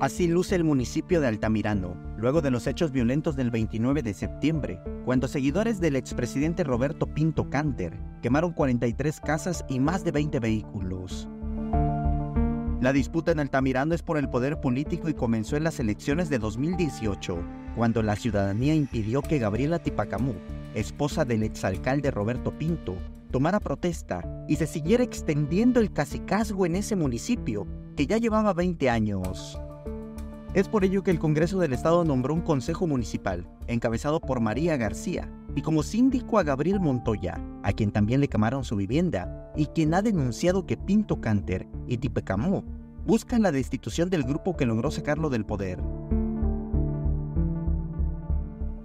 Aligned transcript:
Así 0.00 0.28
luce 0.28 0.54
el 0.54 0.62
municipio 0.62 1.20
de 1.20 1.26
Altamirano, 1.26 1.96
luego 2.16 2.40
de 2.40 2.52
los 2.52 2.68
hechos 2.68 2.92
violentos 2.92 3.34
del 3.34 3.50
29 3.50 4.04
de 4.04 4.14
septiembre, 4.14 4.80
cuando 5.04 5.26
seguidores 5.26 5.80
del 5.80 5.96
expresidente 5.96 6.62
Roberto 6.62 7.12
Pinto 7.12 7.50
Canter 7.50 7.98
quemaron 8.22 8.52
43 8.52 9.20
casas 9.20 9.64
y 9.68 9.80
más 9.80 10.04
de 10.04 10.12
20 10.12 10.38
vehículos. 10.38 11.28
La 12.80 12.92
disputa 12.92 13.32
en 13.32 13.40
Altamirano 13.40 13.92
es 13.92 14.02
por 14.02 14.18
el 14.18 14.30
poder 14.30 14.60
político 14.60 15.08
y 15.08 15.14
comenzó 15.14 15.56
en 15.56 15.64
las 15.64 15.80
elecciones 15.80 16.28
de 16.28 16.38
2018, 16.38 17.36
cuando 17.74 18.00
la 18.04 18.14
ciudadanía 18.14 18.76
impidió 18.76 19.20
que 19.20 19.40
Gabriela 19.40 19.80
Tipacamú, 19.80 20.34
esposa 20.74 21.24
del 21.24 21.42
exalcalde 21.42 22.12
Roberto 22.12 22.56
Pinto, 22.56 22.94
tomara 23.32 23.58
protesta 23.58 24.22
y 24.46 24.54
se 24.54 24.68
siguiera 24.68 25.02
extendiendo 25.02 25.80
el 25.80 25.92
cacicazgo 25.92 26.66
en 26.66 26.76
ese 26.76 26.94
municipio, 26.94 27.66
que 27.96 28.06
ya 28.06 28.18
llevaba 28.18 28.52
20 28.52 28.88
años. 28.90 29.58
Es 30.54 30.66
por 30.66 30.82
ello 30.82 31.02
que 31.02 31.10
el 31.10 31.18
Congreso 31.18 31.58
del 31.58 31.74
Estado 31.74 32.04
nombró 32.04 32.32
un 32.32 32.40
Consejo 32.40 32.86
Municipal, 32.86 33.46
encabezado 33.66 34.18
por 34.18 34.40
María 34.40 34.78
García, 34.78 35.30
y 35.54 35.60
como 35.60 35.82
síndico 35.82 36.38
a 36.38 36.42
Gabriel 36.42 36.80
Montoya, 36.80 37.38
a 37.62 37.72
quien 37.72 37.92
también 37.92 38.20
le 38.20 38.28
quemaron 38.28 38.64
su 38.64 38.74
vivienda, 38.74 39.52
y 39.56 39.66
quien 39.66 39.92
ha 39.92 40.00
denunciado 40.00 40.64
que 40.64 40.78
Pinto 40.78 41.20
Canter 41.20 41.68
y 41.86 41.98
Tipecamó 41.98 42.64
buscan 43.06 43.42
la 43.42 43.52
destitución 43.52 44.08
del 44.08 44.24
grupo 44.24 44.56
que 44.56 44.64
logró 44.64 44.90
sacarlo 44.90 45.28
del 45.28 45.44
poder. 45.44 45.80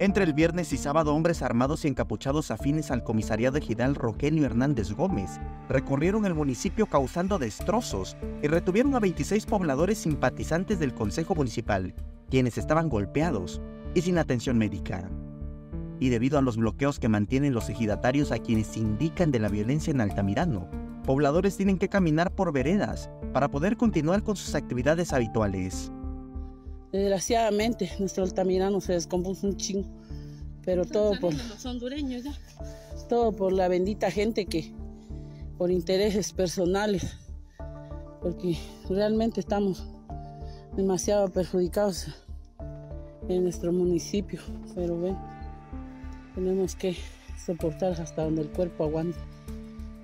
Entre 0.00 0.24
el 0.24 0.32
viernes 0.32 0.72
y 0.72 0.76
sábado, 0.76 1.14
hombres 1.14 1.40
armados 1.40 1.84
y 1.84 1.88
encapuchados 1.88 2.50
afines 2.50 2.90
al 2.90 3.04
comisariado 3.04 3.58
ejidal 3.58 3.94
Rogelio 3.94 4.44
Hernández 4.44 4.90
Gómez 4.90 5.38
recorrieron 5.68 6.26
el 6.26 6.34
municipio 6.34 6.86
causando 6.86 7.38
destrozos 7.38 8.16
y 8.42 8.48
retuvieron 8.48 8.96
a 8.96 9.00
26 9.00 9.46
pobladores 9.46 9.98
simpatizantes 9.98 10.80
del 10.80 10.94
Consejo 10.94 11.36
Municipal, 11.36 11.94
quienes 12.28 12.58
estaban 12.58 12.88
golpeados 12.88 13.60
y 13.94 14.00
sin 14.00 14.18
atención 14.18 14.58
médica. 14.58 15.08
Y 16.00 16.08
debido 16.08 16.38
a 16.38 16.42
los 16.42 16.56
bloqueos 16.56 16.98
que 16.98 17.08
mantienen 17.08 17.54
los 17.54 17.70
ejidatarios 17.70 18.32
a 18.32 18.38
quienes 18.38 18.76
indican 18.76 19.30
de 19.30 19.38
la 19.38 19.48
violencia 19.48 19.92
en 19.92 20.00
Altamirano, 20.00 20.68
pobladores 21.04 21.56
tienen 21.56 21.78
que 21.78 21.88
caminar 21.88 22.34
por 22.34 22.52
veredas 22.52 23.10
para 23.32 23.48
poder 23.48 23.76
continuar 23.76 24.24
con 24.24 24.34
sus 24.34 24.56
actividades 24.56 25.12
habituales. 25.12 25.92
Desgraciadamente, 26.94 27.90
nuestro 27.98 28.22
Altamirano 28.22 28.80
se 28.80 28.92
descompuso 28.92 29.48
un 29.48 29.56
chingo, 29.56 29.88
pero 30.64 30.84
todo 30.84 31.18
por 31.18 31.34
los 31.34 31.66
hondureños 31.66 32.22
ya. 32.22 32.32
todo 33.08 33.32
por 33.32 33.52
la 33.52 33.66
bendita 33.66 34.12
gente 34.12 34.46
que 34.46 34.72
por 35.58 35.72
intereses 35.72 36.32
personales, 36.32 37.16
porque 38.22 38.56
realmente 38.88 39.40
estamos 39.40 39.84
demasiado 40.76 41.26
perjudicados 41.30 42.06
en 43.28 43.42
nuestro 43.42 43.72
municipio, 43.72 44.40
pero 44.76 44.96
bueno, 44.96 45.20
tenemos 46.36 46.76
que 46.76 46.96
soportar 47.44 48.00
hasta 48.00 48.22
donde 48.22 48.42
el 48.42 48.50
cuerpo 48.50 48.84
aguante 48.84 49.18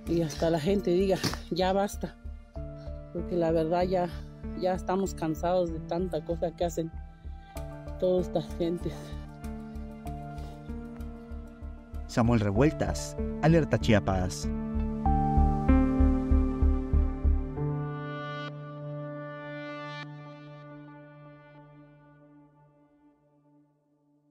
y 0.08 0.22
hasta 0.22 0.50
la 0.50 0.58
gente 0.58 0.91
diga, 0.91 1.19
ya 1.52 1.72
basta, 1.72 2.16
porque 3.12 3.36
la 3.36 3.52
verdad 3.52 3.84
ya 3.84 4.08
ya 4.60 4.74
estamos 4.74 5.14
cansados 5.14 5.72
de 5.72 5.80
tanta 5.80 6.24
cosa 6.24 6.50
que 6.50 6.64
hacen 6.64 6.91
todas 7.98 8.27
estas 8.27 8.47
gentes. 8.56 8.94
Samuel 12.06 12.41
Revueltas, 12.41 13.16
Alerta 13.42 13.78
Chiapas. 13.78 14.48